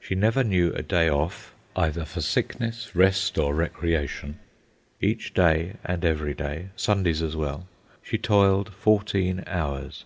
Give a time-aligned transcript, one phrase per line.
[0.00, 4.38] She never knew a day off, either for sickness, rest, or recreation.
[5.02, 7.66] Each day and every day, Sundays as well,
[8.02, 10.04] she toiled fourteen hours.